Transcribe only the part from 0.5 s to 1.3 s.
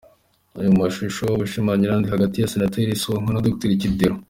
Mu mashusho: